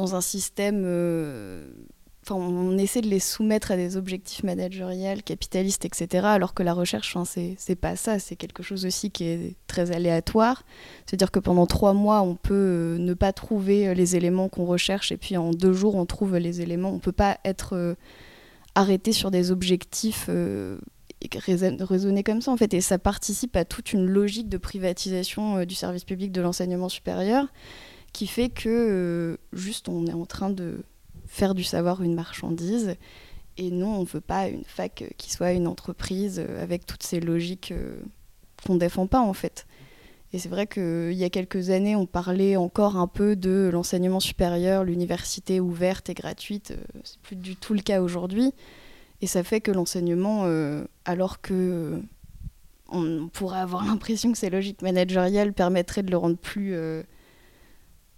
[0.00, 0.82] dans un système.
[0.84, 1.70] Euh,
[2.22, 6.26] enfin, on essaie de les soumettre à des objectifs managériels, capitalistes, etc.
[6.26, 8.18] Alors que la recherche, c'est pas ça.
[8.18, 10.64] C'est quelque chose aussi qui est très aléatoire.
[11.06, 15.16] C'est-à-dire que pendant trois mois, on peut ne pas trouver les éléments qu'on recherche, et
[15.16, 16.90] puis en deux jours, on trouve les éléments.
[16.90, 17.96] On peut pas être
[18.74, 20.28] arrêté sur des objectifs
[21.80, 25.64] raisonner comme ça en fait et ça participe à toute une logique de privatisation euh,
[25.64, 27.46] du service public de l'enseignement supérieur
[28.12, 30.82] qui fait que euh, juste on est en train de
[31.26, 32.96] faire du savoir une marchandise
[33.56, 37.20] et non on veut pas une fac qui soit une entreprise euh, avec toutes ces
[37.20, 37.72] logiques
[38.66, 39.66] qu'on défend pas en fait
[40.32, 44.20] et c'est vrai qu'il y a quelques années, on parlait encore un peu de l'enseignement
[44.20, 46.72] supérieur, l'université ouverte et gratuite.
[47.02, 48.52] C'est plus du tout le cas aujourd'hui.
[49.22, 51.98] Et ça fait que l'enseignement, euh, alors que euh,
[52.88, 57.02] on pourrait avoir l'impression que ces logiques managériales permettraient de le rendre plus euh,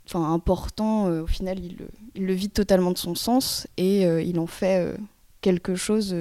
[0.07, 1.77] enfin, important, au final, il,
[2.23, 4.95] le vide totalement de son sens et il en fait
[5.41, 6.15] quelque chose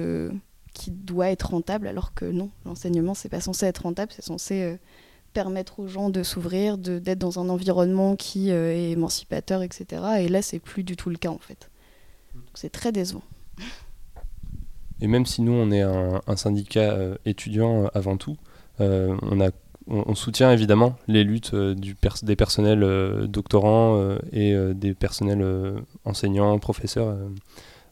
[0.72, 4.78] qui doit être rentable, alors que non, l'enseignement, c'est pas censé être rentable, c'est censé
[5.32, 10.02] permettre aux gens de s'ouvrir, d'être dans un environnement qui est émancipateur, etc.
[10.20, 11.70] Et là, c'est plus du tout le cas, en fait.
[12.54, 13.22] C'est très décevant.
[15.02, 18.36] Et même si nous, on est un, syndicat euh, étudiant euh, avant tout,
[18.80, 19.50] euh, on, a,
[19.88, 25.44] on, soutient évidemment les luttes du des personnels doctorants et des personnels
[26.04, 27.16] enseignants, professeurs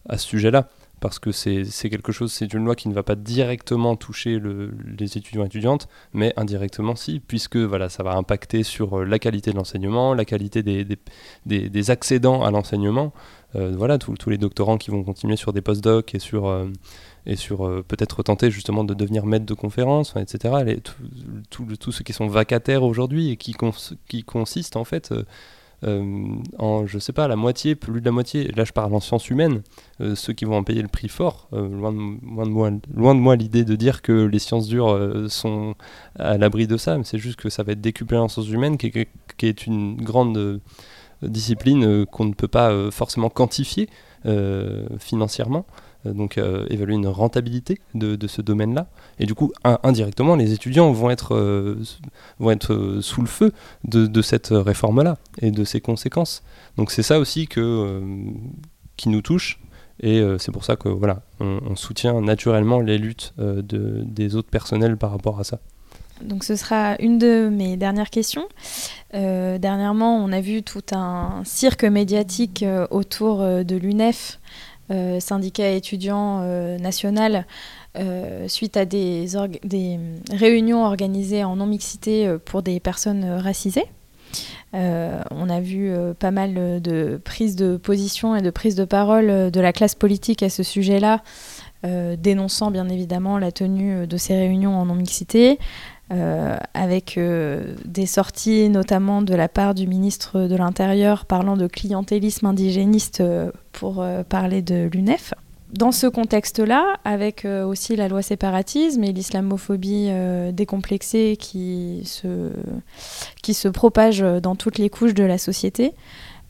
[0.08, 0.68] à ce sujet-là.
[1.00, 4.70] Parce que c'est quelque chose, c'est une loi qui ne va pas directement toucher le,
[4.98, 9.50] les étudiants et étudiantes, mais indirectement si, puisque voilà, ça va impacter sur la qualité
[9.50, 10.86] de l'enseignement, la qualité des,
[11.46, 13.14] des, accédants à l'enseignement,
[13.56, 16.66] euh, voilà, tous les doctorants qui vont continuer sur des post-docs et sur, euh,
[17.26, 20.80] et sur euh, peut-être tenter justement de devenir maître de conférence, etc.
[21.50, 23.54] Tous ceux qui sont vacataires aujourd'hui et qui,
[24.08, 25.14] qui consistent en fait
[25.82, 29.30] en, je sais pas, la moitié, plus de la moitié, là je parle en sciences
[29.30, 29.62] humaines,
[30.14, 32.50] ceux qui vont en payer le prix fort, loin, de,
[32.94, 35.74] loin, de, moi, l'idée de dire que les sciences dures sont
[36.18, 38.76] à l'abri de ça, mais c'est juste que ça va être décuplé en sciences humaines,
[38.76, 38.92] qui
[39.38, 40.60] qui est une grande
[41.22, 43.88] discipline euh, qu'on ne peut pas euh, forcément quantifier
[44.26, 45.66] euh, financièrement
[46.04, 48.88] donc évaluer une rentabilité de, ce domaine-là.
[49.18, 51.36] Et du coup, indirectement, les étudiants vont être,
[52.38, 53.52] vont être sous le feu
[53.84, 56.42] de, cette réforme-là et de ses conséquences.
[56.76, 58.02] Donc c'est ça aussi que,
[58.96, 59.60] qui nous touche.
[60.02, 64.96] Et c'est pour ça que voilà, on, soutient naturellement les luttes de, des autres personnels
[64.96, 65.60] par rapport à ça.
[66.22, 68.46] Donc ce sera une de mes dernières questions.
[69.14, 74.38] Euh, dernièrement, on a vu tout un cirque médiatique euh, autour euh, de l'UNEF,
[75.20, 76.40] syndicat étudiant
[76.78, 77.46] national,
[78.46, 79.26] suite à des,
[79.64, 79.98] des,
[80.32, 83.86] réunions organisées en non-mixité pour des personnes racisées.
[84.72, 89.60] on a vu pas mal de prises de position et de prises de parole de
[89.60, 91.22] la classe politique à ce sujet-là,
[91.84, 95.58] dénonçant bien évidemment la tenue de ces réunions en non-mixité,
[96.12, 101.68] euh, avec euh, des sorties notamment de la part du ministre de l'Intérieur parlant de
[101.68, 105.34] clientélisme indigéniste euh, pour parler de l'UNEF.
[105.72, 110.10] Dans ce contexte-là, avec aussi la loi séparatisme et l'islamophobie
[110.52, 112.50] décomplexée qui se,
[113.40, 115.94] qui se propage dans toutes les couches de la société,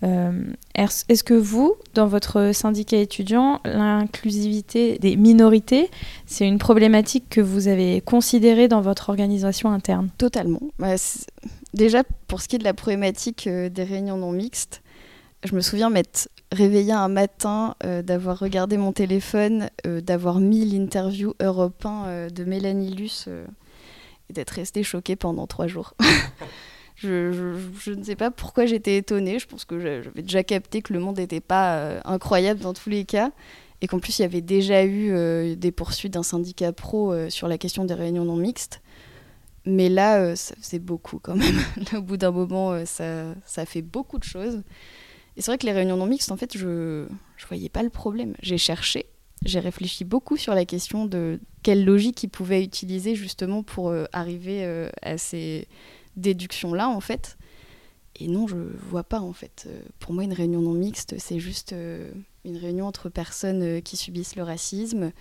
[0.03, 5.91] est-ce que vous, dans votre syndicat étudiant, l'inclusivité des minorités,
[6.27, 10.09] c'est une problématique que vous avez considérée dans votre organisation interne?
[10.17, 10.61] Totalement.
[10.79, 10.95] Bah,
[11.75, 14.83] déjà, pour ce qui est de la problématique euh, des réunions non mixtes,
[15.45, 21.35] je me souviens m'être réveillée un matin, euh, d'avoir regardé mon téléphone, d'avoir mis l'interview
[21.41, 23.29] Europe 1 de Mélanie Luce
[24.29, 25.95] et d'être restée choquée pendant trois jours.
[27.03, 29.39] Je, ne sais pas pourquoi j'étais étonnée.
[29.39, 32.91] Je pense que j'avais déjà capté que le monde n'était pas euh, incroyable dans tous
[32.91, 33.31] les cas.
[33.81, 37.31] Et qu'en plus, il y avait déjà eu euh, des poursuites d'un syndicat pro euh,
[37.31, 38.83] sur la question des réunions non mixtes.
[39.65, 41.59] Mais là, ça faisait beaucoup quand même.
[41.97, 44.63] Au bout d'un moment, ça, ça fait beaucoup de choses.
[45.37, 47.91] Et c'est vrai que les réunions non mixtes, en fait, je ne voyais pas le
[47.91, 48.35] problème.
[48.43, 49.07] J'ai cherché,
[49.45, 54.89] j'ai réfléchi beaucoup sur la question de quelle logique ils pouvaient utiliser justement pour arriver
[55.03, 55.69] à ces
[56.17, 57.37] déductions-là, en fait.
[58.21, 59.65] Et non, je vois pas en fait.
[59.67, 62.11] Euh, pour moi, une réunion non mixte, c'est juste euh,
[62.45, 65.13] une réunion entre personnes euh, qui subissent le racisme,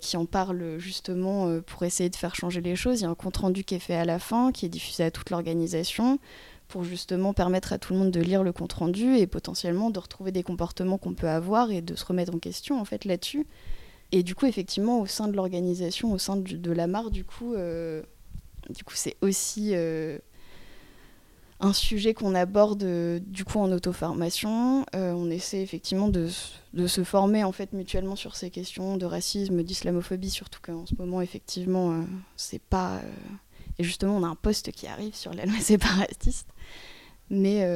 [0.00, 3.00] qui en parlent justement pour essayer de faire changer les choses.
[3.00, 5.02] Il y a un compte rendu qui est fait à la fin, qui est diffusé
[5.02, 6.20] à toute l'organisation,
[6.68, 9.98] pour justement permettre à tout le monde de lire le compte rendu et potentiellement de
[9.98, 13.44] retrouver des comportements qu'on peut avoir et de se remettre en question en fait là-dessus.
[14.12, 17.56] Et du coup, effectivement, au sein de l'organisation, au sein de, la MAR, du coup,
[18.70, 19.74] du coup, c'est aussi
[21.60, 24.84] un sujet qu'on aborde euh, du coup en auto-formation.
[24.94, 29.62] Euh, on essaie effectivement de, se former en fait mutuellement sur ces questions de racisme,
[29.62, 32.02] d'islamophobie, surtout qu'en ce moment effectivement euh,
[32.36, 33.00] c'est pas.
[33.78, 36.48] et justement on a un poste qui arrive sur la loi séparatiste.
[37.28, 37.66] Mais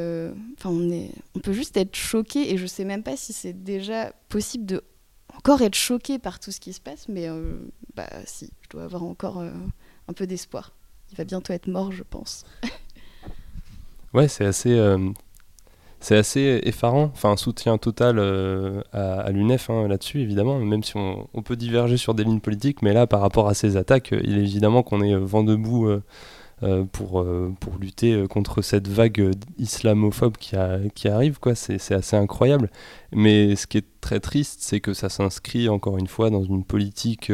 [0.64, 4.12] on, est, on peut juste être choqué et je sais même pas si c'est déjà
[4.28, 4.84] possible de
[5.34, 7.28] encore être choqué par tout ce qui se passe, mais
[7.96, 10.72] bah si, je dois avoir encore un peu d'espoir.
[11.12, 12.44] Il va bientôt être mort, je pense.
[14.12, 14.98] Ouais, c'est assez, euh,
[16.10, 17.12] assez effarant.
[17.14, 21.96] Enfin, un soutien total euh, à, l'UNEF hein, là-dessus, évidemment, même si on, peut diverger
[21.96, 25.00] sur des lignes politiques, mais là, par rapport à ces attaques, il est évidemment qu'on
[25.00, 27.24] est vent debout euh, pour,
[27.60, 31.38] pour lutter contre cette vague islamophobe qui, arrive.
[31.54, 32.68] C'est, assez incroyable.
[33.12, 36.64] Mais ce qui est très triste, c'est que ça s'inscrit encore une fois dans une
[36.64, 37.30] politique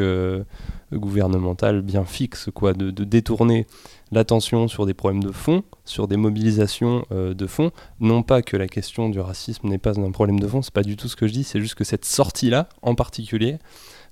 [0.93, 3.67] gouvernementale bien fixe, quoi, de, de détourner
[4.11, 7.71] l'attention sur des problèmes de fond, sur des mobilisations euh, de fond.
[7.99, 10.83] Non pas que la question du racisme n'est pas un problème de fond, c'est pas
[10.83, 13.57] du tout ce que je dis, c'est juste que cette sortie-là, en particulier,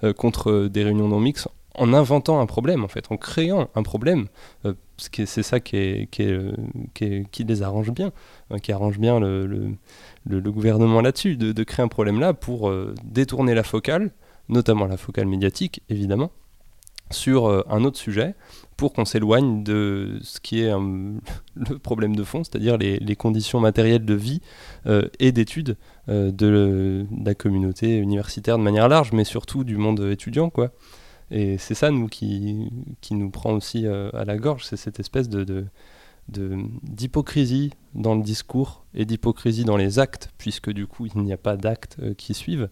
[0.04, 3.84] euh, contre des réunions non mixtes, en inventant un problème, en fait, en créant un
[3.84, 4.28] problème,
[4.66, 8.14] euh, c'est ça qui, qui, les arrange bien,
[8.50, 9.76] hein, qui arrange bien le,
[10.26, 12.72] gouvernement là-dessus, de, de, créer un problème là pour
[13.04, 14.12] détourner la focale,
[14.48, 16.32] notamment la focale médiatique, évidemment,
[17.12, 18.36] sur un autre sujet,
[18.78, 20.72] pour qu'on s'éloigne de ce qui est
[21.56, 24.42] le problème de fond, c'est-à-dire les, conditions matérielles de vie
[24.86, 25.78] euh, et d'études
[26.10, 30.50] euh, de, la communauté universitaire de manière large, mais surtout du monde étudiant.
[30.50, 30.72] Quoi.
[31.32, 32.70] Et c'est ça, nous, qui,
[33.02, 35.66] qui nous prend aussi euh, à la gorge, c'est cette espèce de,
[36.28, 41.38] d'hypocrisie dans le discours et d'hypocrisie dans les actes, puisque du coup, il n'y a
[41.38, 42.70] pas d'actes qui suivent,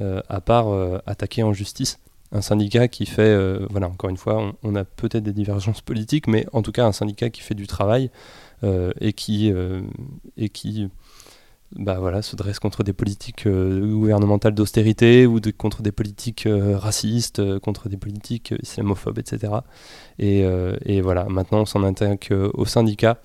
[0.00, 0.66] à part
[1.06, 1.98] attaquer en justice
[2.34, 6.26] un syndicat qui fait, euh, voilà, encore une fois, on, a peut-être des divergences politiques,
[6.26, 8.10] mais en tout cas un syndicat qui fait du travail
[8.64, 9.82] euh, et qui, euh,
[10.36, 10.88] et qui
[11.76, 17.88] bah, voilà, se dresse contre des politiques gouvernementales d'austérité ou contre des politiques racistes, contre
[17.88, 19.52] des politiques islamophobes, etc.
[20.18, 20.44] Et,
[20.84, 23.18] et voilà, maintenant on s'en attaque au syndicat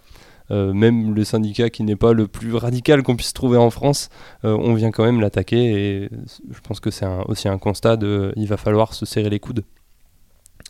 [0.51, 4.09] même le syndicat qui n'est pas le plus radical qu'on puisse trouver en France,
[4.45, 6.09] euh, on vient quand même l'attaquer et
[6.49, 9.63] je pense que c'est aussi un constat de il va falloir se serrer les coudes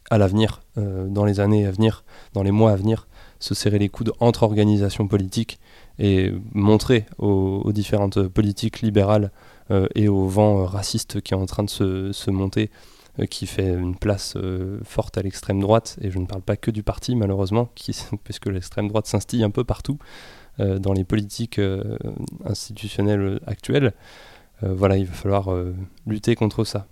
[0.09, 3.07] à l'avenir, euh, dans les années à venir, dans les mois à venir,
[3.39, 5.59] se serrer les coudes entre organisations politiques
[5.97, 9.31] et montrer aux, différentes politiques libérales
[9.93, 11.69] et au vent raciste qui est en train de
[12.11, 12.71] se monter.
[12.71, 16.57] euh, qui fait une place euh, forte à l'extrême droite, et je ne parle pas
[16.57, 17.69] que du parti malheureusement,
[18.23, 19.97] puisque l'extrême droite s'instille un peu partout
[20.59, 21.59] euh, dans les politiques
[22.45, 23.93] institutionnelles actuelles.
[24.61, 25.49] voilà, il va falloir
[26.05, 26.87] lutter contre ça.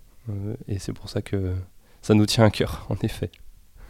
[0.68, 1.54] et c'est pour ça que
[2.02, 3.30] ça nous tient à cœur, en effet.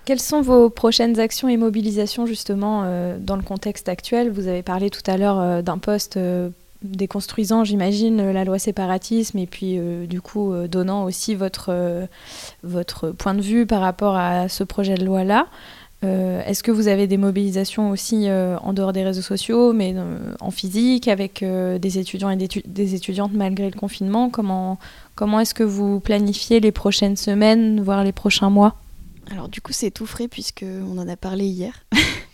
[0.06, 2.84] Quelles sont vos prochaines actions et mobilisations justement
[3.19, 4.32] dans le contexte actuel?
[4.32, 6.17] Vous avez parlé tout à l'heure d'un poste
[6.88, 12.06] déconstruisant, j'imagine, la loi séparatisme et puis euh, du coup euh, donnant aussi votre, euh,
[12.63, 15.47] votre point de vue par rapport à ce projet de loi-là.
[16.04, 19.95] Est-ce que vous avez des mobilisations aussi en dehors des réseaux sociaux, mais
[20.39, 24.30] en physique, avec des étudiants et des, étudiantes malgré le confinement?
[24.30, 24.78] Comment,
[25.15, 28.76] comment est-ce que vous planifiez les prochaines semaines, voire les prochains mois?
[29.32, 31.73] Alors du coup c'est tout frais puisqu'on en a parlé hier.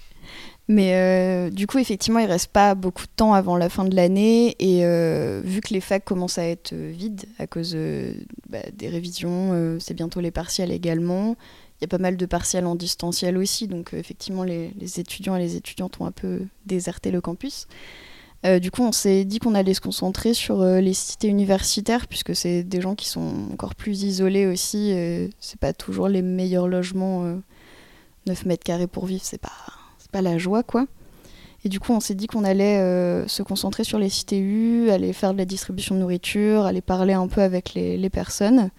[0.69, 3.95] Mais euh, du coup, effectivement, il reste pas beaucoup de temps avant la fin de
[3.95, 4.56] l'année.
[4.60, 8.13] Et euh, vu que les facs commencent à être vides à cause euh,
[8.49, 11.36] bah, des révisions, c'est bientôt les partiels également.
[11.80, 13.67] Il y a pas mal de partiels en distanciel aussi.
[13.67, 17.67] Donc, effectivement, les, étudiants et les étudiantes ont un peu déserté le campus.
[18.62, 22.63] du coup, on s'est dit qu'on allait se concentrer sur les cités universitaires, puisque c'est
[22.63, 24.95] des gens qui sont encore plus isolés aussi.
[25.41, 27.36] c'est pas toujours les meilleurs logements.
[28.28, 29.51] 9 mètres carrés pour vivre, c'est pas
[30.14, 30.86] pas la joie, quoi.
[31.66, 34.89] Et du coup, on s'est dit qu'on allait euh, se concentrer sur les cités U,
[34.89, 38.70] aller faire de la distribution de nourriture, aller parler un peu avec les, personnes.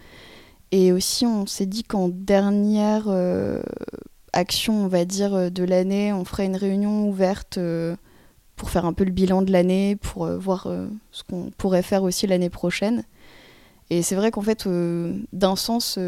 [0.70, 3.62] Et aussi, on s'est dit qu'en dernière, euh,
[4.34, 6.12] action, on va dire, de l'année.
[6.12, 7.58] On ferait une réunion ouverte
[8.56, 10.68] pour faire un peu le bilan de l'année, pour voir
[11.10, 13.04] ce qu'on pourrait faire aussi l'année prochaine.
[13.88, 14.68] Et c'est vrai qu'en fait,
[15.32, 15.98] d'un sens,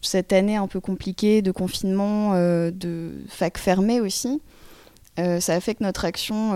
[0.00, 4.40] cette année un peu compliquée de confinement, de fac fermée aussi,
[5.16, 6.54] ça a fait que notre action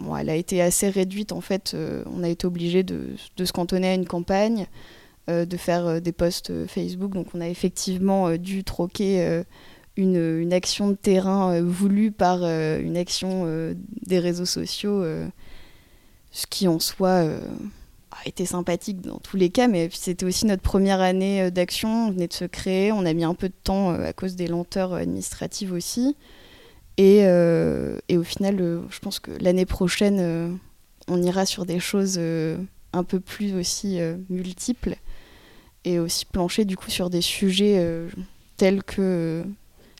[0.00, 1.72] bon, elle a été assez réduite en fait.
[1.74, 3.10] Euh, on a été obligé de,
[3.42, 4.66] se cantonner à une campagne,
[5.28, 7.12] euh, de faire euh, des posts Facebook.
[7.12, 9.42] Donc on a effectivement dû troquer
[9.96, 13.74] une, une, action de terrain voulue par une action
[14.06, 15.04] des réseaux sociaux,
[16.32, 17.24] ce qui en soi
[18.12, 22.08] a été sympathique dans tous les cas, mais c'était aussi notre première année d'action.
[22.08, 24.48] On venait de se créer, on a mis un peu de temps à cause des
[24.48, 26.16] lenteurs administratives aussi.
[27.00, 30.52] Euh, et, au final, euh, je pense que l'année prochaine, euh,
[31.08, 32.20] on ira sur des choses
[32.92, 33.98] un peu plus aussi
[34.28, 34.96] multiples
[35.84, 37.84] et aussi plancher du coup sur des sujets
[38.56, 39.44] tels que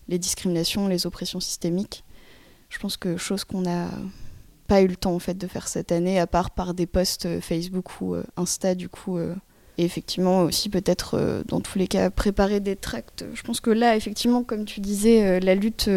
[0.08, 2.04] les discriminations, les oppressions systémiques.
[2.68, 3.88] Je pense que chose qu'on n'a
[4.68, 7.40] pas eu le temps en fait de faire cette année, à part par des posts
[7.40, 9.18] Facebook ou Insta du coup.
[9.18, 9.34] et
[9.78, 13.24] effectivement aussi peut-être dans tous les cas préparer des tracts.
[13.34, 15.90] Je pense que là effectivement comme tu disais la lutte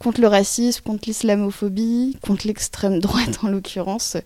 [0.00, 4.16] contre le racisme, contre l'islamophobie, contre l'extrême droite en l'occurrence,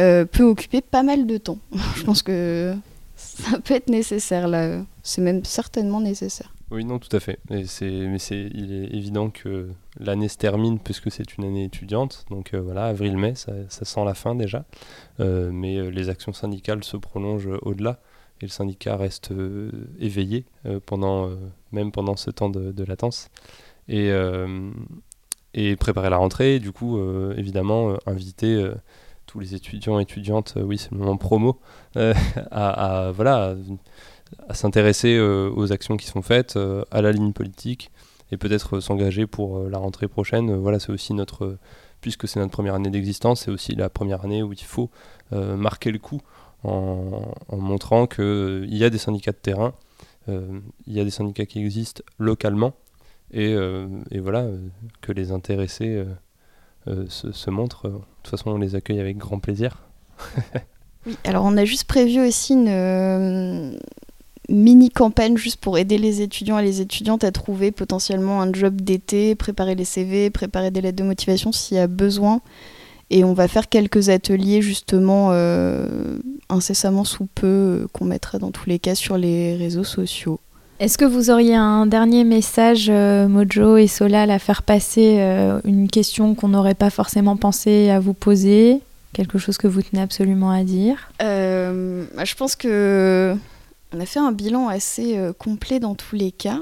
[0.00, 1.58] euh, peut occuper pas mal de temps.
[1.96, 2.74] Je pense que
[3.16, 4.82] ça peut être nécessaire là.
[5.02, 6.52] C'est même certainement nécessaire.
[6.70, 7.38] Oui, non, tout à fait.
[7.50, 9.68] mais c'est, il est évident que
[10.00, 12.24] l'année se termine puisque c'est une année étudiante.
[12.30, 14.64] Donc euh, voilà, avril-mai, ça, sent la fin déjà.
[15.20, 18.00] Euh, mais les actions syndicales se prolongent au-delà
[18.40, 19.30] et le syndicat reste
[20.00, 20.44] éveillé
[20.86, 21.30] pendant,
[21.70, 23.30] même pendant ce temps de, latence
[23.88, 24.10] et,
[25.54, 26.58] et préparer la rentrée.
[26.58, 28.70] du coup, euh, évidemment, euh, inviter
[29.26, 31.58] tous les étudiants et étudiantes, oui, c'est le moment promo,
[31.96, 33.56] à, voilà,
[34.48, 36.58] à s'intéresser aux actions qui sont faites,
[36.90, 37.90] à la ligne politique,
[38.32, 40.54] et peut-être s'engager pour la rentrée prochaine.
[40.56, 41.56] voilà, c'est aussi notre,
[42.00, 44.90] puisque c'est notre première année d'existence, c'est aussi la première année où il faut
[45.32, 46.20] marquer le coup
[46.62, 49.72] en, en montrant qu'il y a des syndicats de terrain,
[50.28, 52.74] il y a des syndicats qui existent localement,
[53.36, 54.58] euh, et, voilà, euh,
[55.00, 56.04] que les intéressés
[56.88, 57.88] euh, se, montrent.
[57.88, 59.82] De toute façon, on les accueille avec grand plaisir.
[61.06, 63.78] oui, alors on a juste prévu aussi une
[64.48, 68.80] mini campagne juste pour aider les étudiants et les étudiantes à trouver potentiellement un job
[68.80, 72.40] d'été, préparer les CV, préparer des lettres de motivation s'il y a besoin.
[73.10, 75.30] Et on va faire quelques ateliers justement
[76.48, 80.40] incessamment sous peu qu'on mettra dans tous les cas sur les réseaux sociaux.
[80.80, 85.60] Est-ce que vous auriez un dernier message, euh, Mojo et Solal, à faire passer euh,
[85.64, 88.80] une question qu'on n'aurait pas forcément pensé à vous poser
[89.12, 91.10] Quelque chose que vous tenez absolument à dire?
[91.22, 93.36] Euh, Je pense que
[93.92, 96.58] on a fait un bilan assez complet dans tous les cas.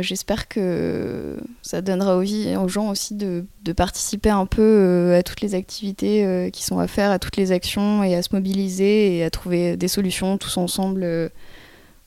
[0.00, 5.40] J'espère que ça donnera envie aux gens aussi de, de participer un peu à toutes
[5.40, 9.24] les activités qui sont à faire, à toutes les actions et à se mobiliser et
[9.24, 11.32] à trouver des solutions tous ensemble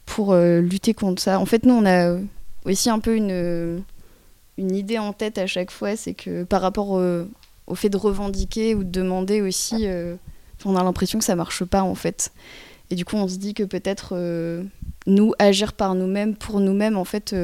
[0.07, 1.39] pour euh, lutter contre ça.
[1.39, 2.17] En fait, nous, on a
[2.65, 3.83] aussi un peu une,
[4.57, 8.73] une idée en tête à chaque fois, c'est que par rapport au, fait de revendiquer
[8.73, 10.15] ou de demander aussi, euh,
[10.65, 12.31] on a l'impression que ça marche pas en fait.
[12.89, 14.63] Et du coup, on se dit que peut-être euh,
[15.05, 17.35] nous, agir par nous-mêmes, pour nous-mêmes, en fait,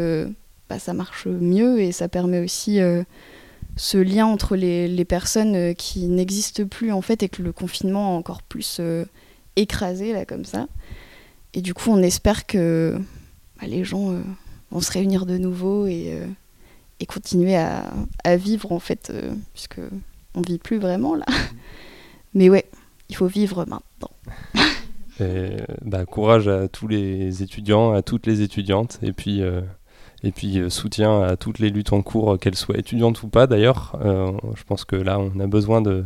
[0.70, 2.80] bah, ça marche mieux et ça permet aussi
[3.76, 8.16] ce lien entre les, les personnes qui n'existent plus en fait et que le confinement
[8.16, 8.80] a encore plus
[9.58, 10.68] écrasé là comme ça.
[11.54, 12.98] Et du coup, on espère que
[13.60, 14.22] bah, les gens euh,
[14.72, 16.26] vont se réunir de nouveau et, euh,
[17.08, 19.82] continuer à, vivre, en fait, euh, puisque
[20.36, 21.26] on vit plus vraiment là.
[22.34, 22.64] Mais ouais,
[23.10, 24.12] il faut vivre maintenant.
[25.86, 29.42] Bah, courage à tous les étudiants, à toutes les étudiantes, et puis,
[30.22, 33.98] et puis soutien à toutes les luttes en cours, qu'elles soient étudiantes ou pas d'ailleurs.
[34.04, 36.04] je pense que là, on a besoin de,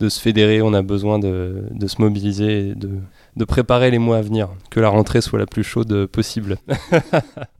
[0.00, 2.98] se fédérer, on a besoin de, se mobiliser, de,
[3.36, 6.58] de préparer les mois à venir, que la rentrée soit la plus chaude possible.